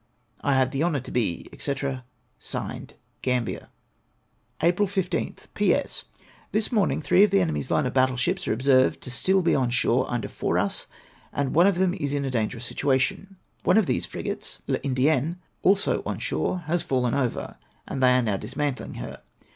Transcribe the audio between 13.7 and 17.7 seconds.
of these frigates {Uladienne) also on shore, has fallen over,